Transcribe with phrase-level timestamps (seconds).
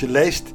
[0.00, 0.52] Je leest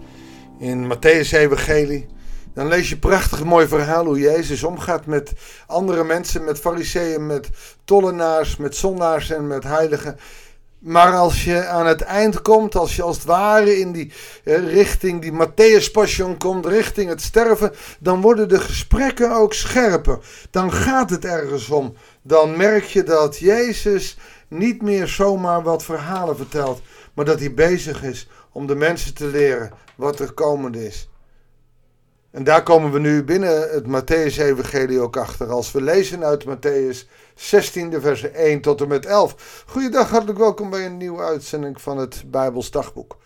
[0.59, 2.07] in Matthäus Evangelie,
[2.53, 5.31] dan lees je prachtig mooi verhaal hoe Jezus omgaat met
[5.67, 7.49] andere mensen, met fariseeën, met
[7.85, 10.17] tollenaars, met zondaars en met heiligen.
[10.79, 14.13] Maar als je aan het eind komt, als je als het ware in die
[14.43, 20.19] eh, richting, die Matthäus Passion komt, richting het sterven, dan worden de gesprekken ook scherper.
[20.51, 21.93] Dan gaat het ergens om.
[22.21, 24.17] Dan merk je dat Jezus
[24.47, 26.81] niet meer zomaar wat verhalen vertelt,
[27.13, 31.09] maar dat hij bezig is om de mensen te leren wat er komend is.
[32.31, 35.47] En daar komen we nu binnen het Matthäus-evangelie ook achter.
[35.47, 39.63] Als we lezen uit Matthäus 16, verse 1 tot en met 11.
[39.67, 43.17] Goeiedag, hartelijk welkom bij een nieuwe uitzending van het Bijbels Dagboek.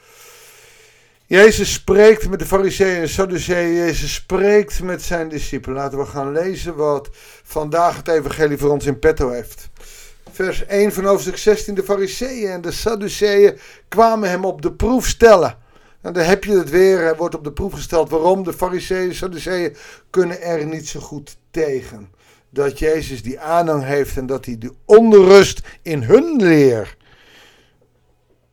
[1.25, 3.73] Jezus spreekt met de fariseeën en sadduceeën.
[3.73, 5.77] Jezus spreekt met zijn discipelen.
[5.77, 7.09] Laten we gaan lezen wat
[7.43, 9.69] vandaag het evangelie voor ons in petto heeft.
[10.37, 11.75] Vers 1 van hoofdstuk 16.
[11.75, 13.57] De fariseeën en de sadduceeën
[13.87, 15.57] kwamen hem op de proef stellen.
[16.01, 19.09] En dan heb je het weer, er wordt op de proef gesteld waarom de fariseeën
[19.09, 19.75] en sadduceeën
[20.09, 22.11] kunnen er niet zo goed tegen.
[22.49, 26.97] Dat Jezus die aanhang heeft en dat hij de onrust in hun leer.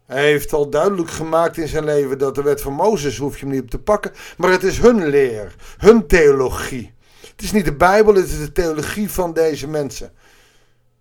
[0.06, 3.44] Hij heeft al duidelijk gemaakt in zijn leven dat de wet van Mozes hoef je
[3.44, 4.12] hem niet op te pakken.
[4.36, 6.94] Maar het is hun leer, hun theologie.
[7.30, 10.12] Het is niet de Bijbel, het is de theologie van deze mensen.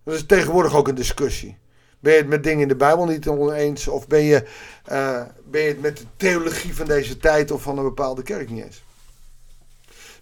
[0.04, 1.58] Dat is tegenwoordig ook een discussie.
[2.00, 3.88] Ben je het met dingen in de Bijbel niet oneens?
[3.88, 4.48] Of ben je,
[4.92, 8.50] uh, ben je het met de theologie van deze tijd of van een bepaalde kerk
[8.50, 8.82] niet eens?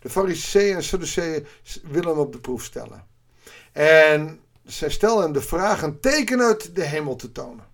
[0.01, 1.47] De Fariseeën en Sadduceeën
[1.83, 3.07] willen hem op de proef stellen.
[3.73, 7.65] En zij stellen hem de vraag een teken uit de hemel te tonen.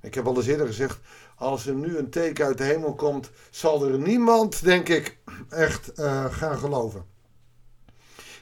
[0.00, 0.98] Ik heb al eens eerder gezegd,
[1.36, 5.92] als er nu een teken uit de hemel komt, zal er niemand, denk ik, echt
[5.96, 7.04] uh, gaan geloven.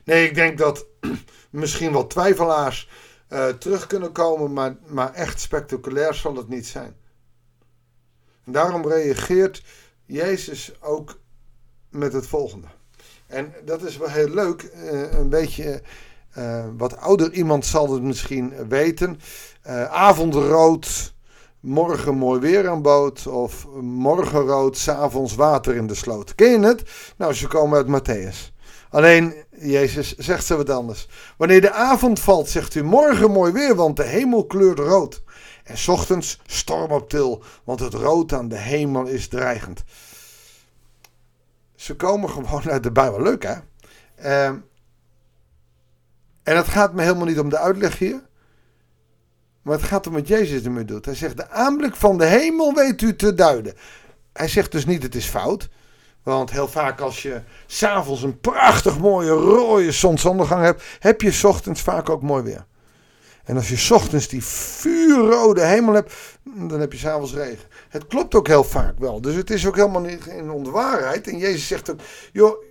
[0.04, 0.86] Nee, ik denk dat
[1.50, 2.88] misschien wel twijfelaars
[3.28, 6.96] uh, terug kunnen komen, maar, maar echt spectaculair zal het niet zijn.
[8.44, 9.62] En daarom reageert
[10.04, 11.20] Jezus ook
[11.90, 12.66] met het volgende.
[13.26, 15.82] En dat is wel heel leuk, uh, een beetje
[16.38, 19.20] uh, wat ouder iemand zal het misschien weten.
[19.88, 21.14] avondrood,
[21.60, 23.26] morgen mooi weer aan boot.
[23.26, 26.34] Of morgenrood, s'avonds water in de sloot.
[26.34, 26.82] Ken je het?
[27.16, 28.52] Nou, ze komen uit Matthäus.
[28.92, 31.08] Alleen, Jezus zegt ze wat anders.
[31.36, 35.22] Wanneer de avond valt, zegt u morgen mooi weer, want de hemel kleurt rood.
[35.64, 39.84] En ochtends storm op til, want het rood aan de hemel is dreigend.
[41.74, 43.22] Ze komen gewoon uit de Bijbel.
[43.22, 43.54] Leuk hè?
[44.18, 44.56] Uh,
[46.42, 48.22] en het gaat me helemaal niet om de uitleg hier.
[49.62, 51.04] Maar het gaat om wat Jezus ermee doet.
[51.04, 53.74] Hij zegt: De aanblik van de hemel weet u te duiden.
[54.32, 55.68] Hij zegt dus niet: het is fout.
[56.22, 61.44] Want heel vaak als je s'avonds een prachtig mooie rode zonsondergang hebt, heb je s
[61.44, 62.66] ochtends vaak ook mooi weer.
[63.44, 67.68] En als je s ochtends die vuurrode hemel hebt, dan heb je s'avonds regen.
[67.88, 69.20] Het klopt ook heel vaak wel.
[69.20, 71.28] Dus het is ook helemaal niet in onwaarheid.
[71.28, 72.00] En Jezus zegt ook,
[72.32, 72.64] joh,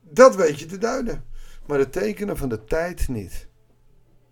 [0.00, 1.24] dat weet je te duiden.
[1.66, 3.48] Maar de tekenen van de tijd niet.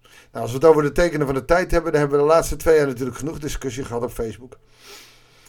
[0.03, 2.31] Nou, als we het over de tekenen van de tijd hebben, dan hebben we de
[2.31, 4.59] laatste twee jaar natuurlijk genoeg discussie gehad op Facebook.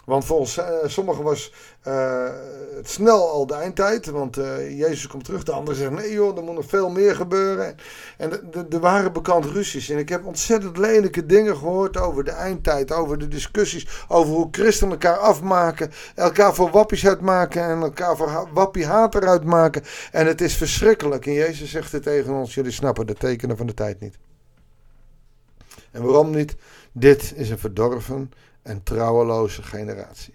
[0.08, 1.54] Want volgens uh, sommigen was
[1.88, 2.30] uh,
[2.76, 4.06] het snel al de eindtijd.
[4.06, 5.44] Want uh, Jezus komt terug.
[5.44, 7.76] De anderen zeggen: nee, joh, er moet nog veel meer gebeuren.
[8.18, 8.32] En
[8.70, 9.90] er waren bekend ruzies.
[9.90, 12.92] En ik heb ontzettend lelijke dingen gehoord over de eindtijd.
[12.92, 14.06] Over de discussies.
[14.08, 15.92] Over hoe christenen elkaar afmaken.
[16.16, 17.64] Elkaar voor wappies uitmaken.
[17.64, 19.84] En elkaar voor wappiehater uitmaken.
[20.12, 21.26] En het is verschrikkelijk.
[21.26, 24.18] En Jezus zegt het tegen ons: jullie snappen de tekenen van de tijd niet.
[25.92, 26.56] En waarom niet?
[26.92, 28.32] Dit is een verdorven
[28.68, 30.34] en trouweloze generatie.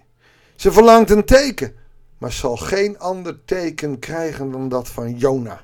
[0.56, 1.74] Ze verlangt een teken,
[2.18, 5.60] maar zal geen ander teken krijgen dan dat van Jona.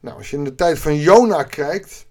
[0.00, 2.06] Nou, als je in de tijd van Jona kijkt,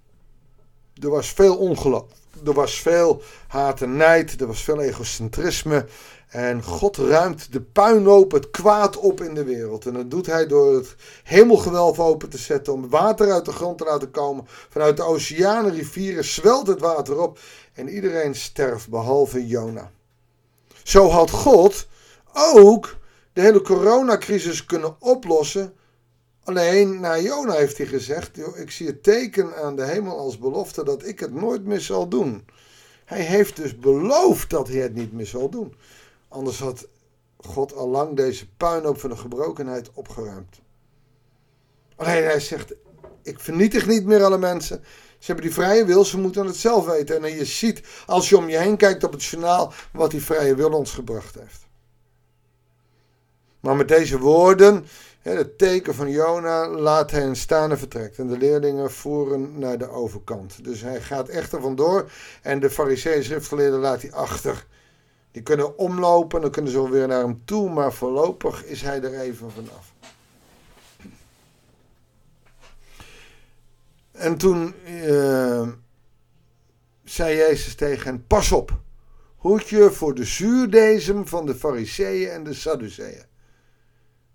[1.02, 2.12] er was veel ongeloof.
[2.46, 5.86] Er was veel haat en nijd, er was veel egocentrisme.
[6.28, 9.86] En God ruimt de puinhoop, het kwaad op in de wereld.
[9.86, 13.78] En dat doet hij door het hemelgewelf open te zetten, om water uit de grond
[13.78, 14.46] te laten komen.
[14.48, 17.40] Vanuit de oceanen, rivieren zwelt het water op
[17.78, 19.92] en iedereen sterft behalve Jona.
[20.84, 21.88] Zo had God
[22.34, 22.98] ook
[23.34, 25.74] de hele coronacrisis kunnen oplossen.
[26.44, 30.84] Alleen na Jona heeft hij gezegd: Ik zie het teken aan de hemel als belofte
[30.84, 32.46] dat ik het nooit meer zal doen.
[33.06, 35.76] Hij heeft dus beloofd dat hij het niet meer zal doen.
[36.28, 36.88] Anders had
[37.38, 40.60] God al lang deze puinhoop van de gebrokenheid opgeruimd.
[41.96, 42.74] Alleen hij zegt:
[43.24, 44.84] Ik vernietig niet meer alle mensen.
[45.20, 47.24] Ze hebben die vrije wil, ze moeten het zelf weten.
[47.24, 50.56] En je ziet, als je om je heen kijkt op het journaal, wat die vrije
[50.56, 51.66] wil ons gebracht heeft.
[53.60, 54.86] Maar met deze woorden,
[55.22, 58.18] het teken van Jona, laat hij een staande vertrekt.
[58.18, 60.64] En de leerlingen voeren naar de overkant.
[60.64, 62.12] Dus hij gaat echt er vandoor.
[62.42, 64.66] En de fariseeën schriftgeleerden laat hij achter.
[65.32, 69.20] Die kunnen omlopen, dan kunnen ze weer naar hem toe, maar voorlopig is hij er
[69.20, 69.96] even vanaf.
[74.18, 75.68] En toen uh,
[77.04, 78.80] zei Jezus tegen hen: Pas op,
[79.36, 83.26] hoed je voor de zuurdezem van de Fariseeën en de Sadduceeën.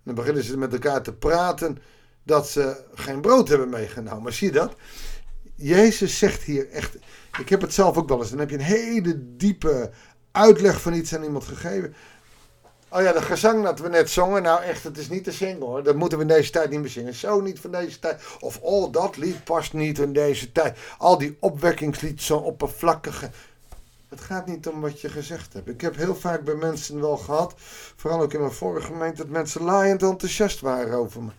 [0.04, 1.78] Dan beginnen ze met elkaar te praten
[2.22, 4.22] dat ze geen brood hebben meegenomen.
[4.22, 4.76] Maar zie je dat?
[5.54, 6.96] Jezus zegt hier echt.
[7.38, 8.30] Ik heb het zelf ook wel eens.
[8.30, 9.90] Dan heb je een hele diepe
[10.32, 11.94] uitleg van iets aan iemand gegeven.
[12.94, 14.42] Oh ja, de gezang dat we net zongen.
[14.42, 15.82] Nou echt, het is niet te zingen hoor.
[15.82, 17.14] Dat moeten we in deze tijd niet meer zingen.
[17.14, 18.22] Zo niet van deze tijd.
[18.40, 20.78] Of oh, dat lied past niet in deze tijd.
[20.98, 23.30] Al die opwekkingslied, zo oppervlakkige.
[24.08, 25.68] Het gaat niet om wat je gezegd hebt.
[25.68, 27.54] Ik heb heel vaak bij mensen wel gehad,
[27.96, 31.30] vooral ook in mijn vorige gemeente, dat mensen laaiend enthousiast waren over me.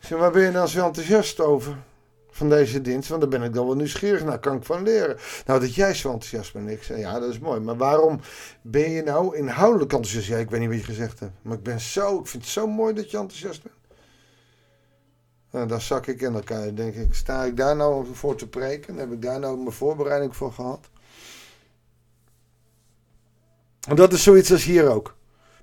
[0.00, 1.76] Ik zeg, waar ben je dan zo enthousiast over?
[2.38, 5.16] Van deze dienst, want daar ben ik dan wel nieuwsgierig naar, kan ik van leren.
[5.46, 6.70] Nou, dat jij zo enthousiast bent.
[6.70, 7.60] Ik zei, ja, dat is mooi.
[7.60, 8.20] Maar waarom
[8.62, 10.28] ben je nou inhoudelijk enthousiast?
[10.28, 11.32] Ja, ik weet niet wat je gezegd hebt.
[11.42, 13.74] Maar ik ben zo, ik vind het zo mooi dat je enthousiast bent.
[15.68, 16.74] Nou, zak ik in elkaar.
[16.74, 18.96] denk ik, sta ik daar nou voor te preken?
[18.96, 20.90] Heb ik daar nou mijn voorbereiding voor gehad?
[23.88, 25.16] En dat is zoiets als hier ook.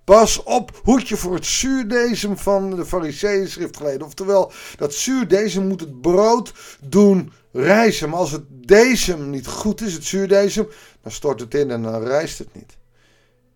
[0.06, 4.06] Pas op, hoedje voor het zuurdezem van de fariseeën schriftgeleden.
[4.06, 8.10] Oftewel, dat zuurdezem moet het brood doen rijzen.
[8.10, 10.68] Maar als het dezem niet goed is, het zuurdezem,
[11.02, 12.78] dan stort het in en dan rijst het niet.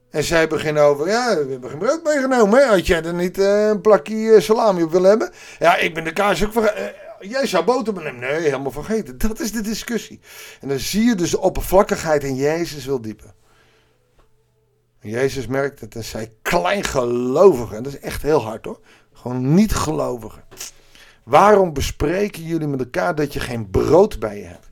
[0.09, 2.67] En zij beginnen over, ja, we hebben geen brood meegenomen.
[2.67, 5.31] Had jij er niet uh, een plakje eh, salami op willen hebben?
[5.59, 6.93] Ja, ik ben de kaas ook vergeten.
[7.21, 8.19] Uh, jij zou boter nemen.
[8.19, 9.17] Nee, helemaal vergeten.
[9.17, 10.19] Dat is de discussie.
[10.61, 13.33] En dan zie je dus de oppervlakkigheid in Jezus wil diepen.
[15.01, 17.77] Jezus merkt het en zei kleingelovigen.
[17.77, 18.79] En dat is echt heel hard hoor.
[19.13, 20.43] Gewoon niet gelovigen.
[21.23, 24.69] Waarom bespreken jullie met elkaar dat je geen brood bij je hebt?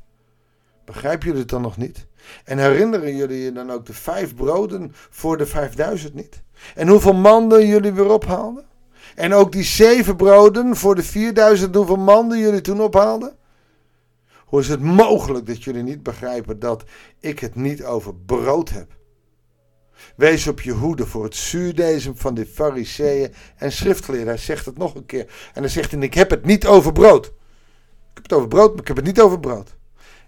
[0.85, 2.07] Begrijpen jullie het dan nog niet?
[2.43, 6.41] En herinneren jullie je dan ook de vijf broden voor de vijfduizend niet?
[6.75, 8.65] En hoeveel manden jullie weer ophaalden?
[9.15, 13.35] En ook die zeven broden voor de vierduizend, hoeveel manden jullie toen ophaalden?
[14.45, 16.83] Hoe is het mogelijk dat jullie niet begrijpen dat
[17.19, 18.95] ik het niet over brood heb?
[20.15, 24.27] Wees op je hoede voor het zuurdezem van de fariseeën en schriftgeleerden.
[24.27, 25.51] Hij zegt het nog een keer.
[25.53, 27.25] En dan zegt hij, ik heb het niet over brood.
[27.25, 29.75] Ik heb het over brood, maar ik heb het niet over brood.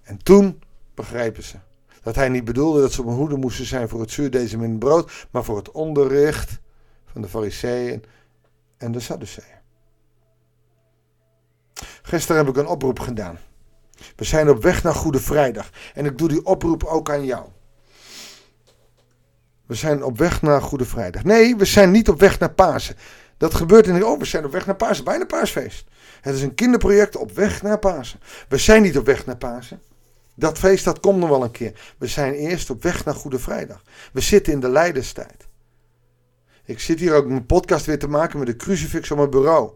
[0.04, 0.62] En toen
[0.96, 1.56] begrepen ze.
[2.04, 4.70] Dat hij niet bedoelde dat ze op hun hoede moesten zijn voor het zuurdezem in
[4.70, 5.28] het brood.
[5.32, 6.60] Maar voor het onderricht
[7.12, 8.04] van de fariseeën
[8.78, 9.58] en de sadduceeën.
[12.02, 13.38] Gisteren heb ik een oproep gedaan.
[14.16, 15.70] We zijn op weg naar Goede Vrijdag.
[15.94, 17.46] En ik doe die oproep ook aan jou.
[19.70, 21.24] We zijn op weg naar Goede Vrijdag.
[21.24, 22.96] Nee, we zijn niet op weg naar Pasen.
[23.38, 24.06] Dat gebeurt in de.
[24.06, 25.04] Oh, we zijn op weg naar Pasen.
[25.04, 25.86] Bijna paasfeest.
[26.22, 28.20] Het is een kinderproject op weg naar Pasen.
[28.48, 29.82] We zijn niet op weg naar Pasen.
[30.36, 31.94] Dat feest dat komt nog wel een keer.
[31.98, 33.84] We zijn eerst op weg naar Goede Vrijdag.
[34.14, 35.48] We zitten in de lijdenstijd.
[36.66, 39.72] Ik zit hier ook mijn podcast weer te maken met de crucifix op mijn bureau.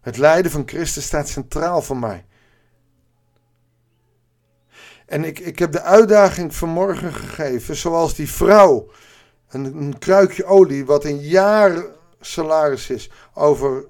[0.00, 2.24] Het lijden van Christus staat centraal voor mij.
[5.06, 8.90] En ik, ik heb de uitdaging vanmorgen gegeven, zoals die vrouw
[9.50, 11.84] een, kruikje olie, wat een jaar
[12.20, 13.84] salaris is, over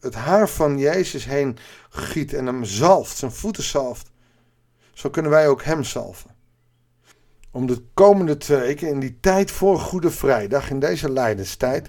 [0.00, 1.58] het haar van Jezus heen
[1.88, 4.10] giet en hem zalft, zijn voeten zalft.
[4.92, 6.30] Zo kunnen wij ook hem zalven.
[7.50, 11.88] Om de komende twee weken, in die tijd voor Goede Vrijdag, in deze lijdenstijd,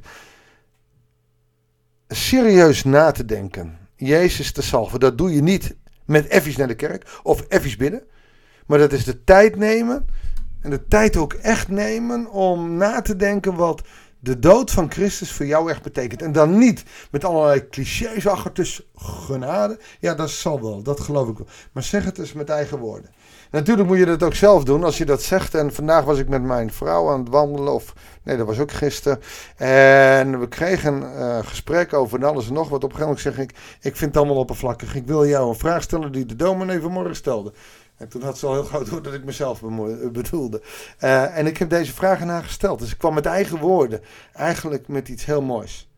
[2.08, 3.77] serieus na te denken.
[3.96, 5.00] Jezus te salven.
[5.00, 8.03] Dat doe je niet met effies naar de kerk of effies binnen.
[8.65, 10.05] Maar dat is de tijd nemen
[10.65, 13.81] en de tijd ook echt nemen om na te denken wat
[14.19, 16.22] de dood van Christus voor jou echt betekent.
[16.22, 19.79] En dan niet met allerlei clichés achter genade.
[20.00, 21.48] Ja, dat zal wel, dat geloof ik wel.
[21.72, 23.10] Maar zeg het eens met eigen woorden.
[23.51, 25.55] Natuurlijk moet je dat ook zelf doen als je dat zegt.
[25.55, 27.74] En vandaag was ik met mijn vrouw aan het wandelen.
[27.74, 27.93] Of
[28.24, 29.19] nee, dat was ook gisteren.
[29.55, 32.84] En we kregen een uh, gesprek over alles en nog wat.
[32.84, 34.95] Op een gegeven moment zeg ik: Ik vind het allemaal oppervlakkig.
[34.95, 37.53] Ik wil jou een vraag stellen die de dominee vanmorgen stelde.
[37.97, 39.61] En toen had ze al heel groot door dat ik mezelf
[40.11, 40.61] bedoelde.
[40.99, 42.79] Uh, en ik heb deze vragen aan gesteld.
[42.79, 44.01] Dus ik kwam met eigen woorden.
[44.33, 45.89] Eigenlijk met iets heel moois.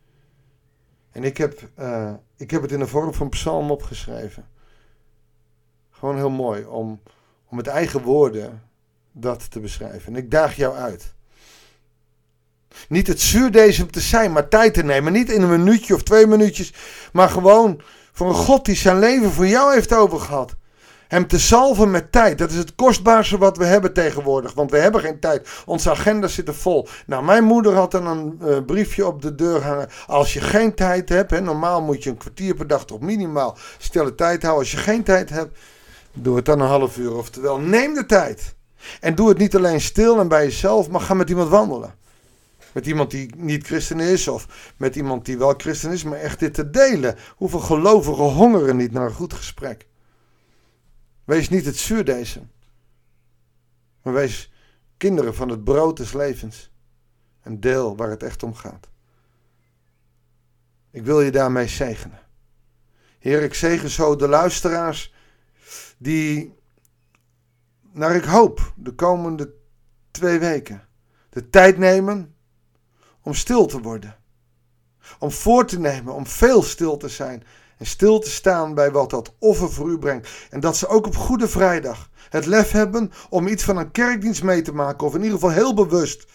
[1.11, 4.45] En ik heb, uh, ik heb het in de vorm van psalm opgeschreven.
[5.91, 7.01] Gewoon heel mooi om,
[7.49, 8.61] om met eigen woorden
[9.11, 10.13] dat te beschrijven.
[10.13, 11.15] En ik daag jou uit.
[12.89, 15.13] Niet het zuurdezem te zijn, maar tijd te nemen.
[15.13, 16.73] Niet in een minuutje of twee minuutjes.
[17.13, 20.55] Maar gewoon voor een God die zijn leven voor jou heeft overgehad.
[21.07, 22.37] Hem te salven met tijd.
[22.37, 24.53] Dat is het kostbaarste wat we hebben tegenwoordig.
[24.53, 25.49] Want we hebben geen tijd.
[25.65, 26.87] Onze agenda zit er vol.
[27.05, 29.89] Nou, mijn moeder had dan een uh, briefje op de deur hangen.
[30.07, 31.31] Als je geen tijd hebt.
[31.31, 34.63] Hè, normaal moet je een kwartier per dag toch minimaal stille tijd houden.
[34.63, 35.57] Als je geen tijd hebt.
[36.13, 37.15] Doe het dan een half uur.
[37.15, 38.55] Oftewel, neem de tijd.
[38.99, 41.95] En doe het niet alleen stil en bij jezelf, maar ga met iemand wandelen.
[42.73, 46.39] Met iemand die niet christen is of met iemand die wel christen is, maar echt
[46.39, 47.15] dit te delen.
[47.35, 49.87] Hoeveel gelovigen hongeren niet naar een goed gesprek?
[51.27, 52.51] Wees niet het zuurdezen,
[54.01, 54.51] maar wees
[54.98, 56.72] kinderen van het brood des levens.
[57.41, 58.88] Een deel waar het echt om gaat.
[60.91, 62.19] Ik wil je daarmee zegenen.
[63.19, 65.13] Heer, ik zegen zo de luisteraars
[65.98, 66.53] die,
[67.91, 69.53] naar ik hoop, de komende
[70.12, 70.88] twee weken
[71.29, 72.36] de tijd nemen
[73.22, 74.17] om stil te worden.
[75.19, 77.43] Om voor te nemen, om veel stil te zijn.
[77.77, 80.29] En stil te staan bij wat dat offer voor u brengt.
[80.50, 84.43] En dat ze ook op Goede Vrijdag het lef hebben om iets van een kerkdienst
[84.43, 85.07] mee te maken.
[85.07, 86.27] Of in ieder geval heel bewust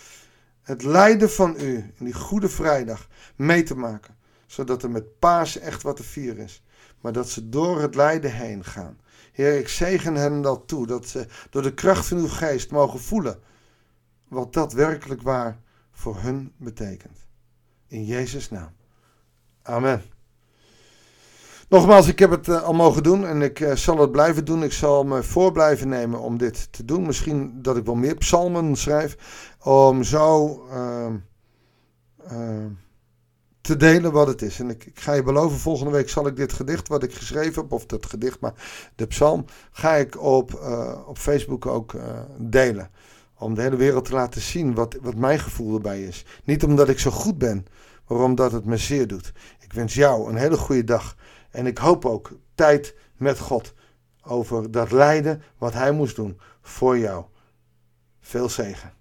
[0.63, 4.17] het lijden van u in die Goede Vrijdag mee te maken.
[4.47, 6.63] Zodat er met paas echt wat te vieren is.
[7.01, 9.01] Maar dat ze door het lijden heen gaan.
[9.33, 10.87] Heer, ik zegen hen dat toe.
[10.87, 13.41] Dat ze door de kracht van uw geest mogen voelen.
[14.29, 15.61] Wat dat werkelijk waar
[15.93, 17.27] voor hun betekent.
[17.87, 18.73] In Jezus' naam.
[19.63, 20.12] Amen.
[21.73, 24.63] Nogmaals, ik heb het uh, al mogen doen en ik uh, zal het blijven doen.
[24.63, 27.07] Ik zal me voor blijven nemen om dit te doen.
[27.07, 29.17] Misschien dat ik wel meer psalmen schrijf.
[29.63, 31.07] Om zo uh,
[33.61, 34.61] te delen wat het is.
[34.61, 37.73] En ik, ga je beloven, volgende week zal ik dit gedicht wat ik geschreven heb,
[37.73, 38.55] of dat gedicht, maar
[38.95, 41.95] de psalm, ga ik op, uh, op Facebook ook
[42.39, 42.91] delen.
[43.39, 46.25] Om de hele wereld te laten zien wat, wat mijn gevoel erbij is.
[46.45, 47.67] Niet omdat ik zo goed ben,
[48.09, 49.33] maar omdat het me zeer doet.
[49.61, 51.17] Ik wens jou een hele goede dag.
[51.53, 53.75] En ik hoop ook tijd met God
[54.23, 57.25] over dat lijden wat Hij moest doen voor jou.
[58.21, 58.93] Veel zegen.